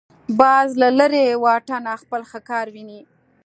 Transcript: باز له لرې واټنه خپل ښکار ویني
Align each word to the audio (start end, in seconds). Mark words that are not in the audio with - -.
باز 0.39 0.69
له 0.81 0.89
لرې 0.99 1.25
واټنه 1.43 1.93
خپل 2.03 2.21
ښکار 2.31 2.65
ویني 2.75 3.01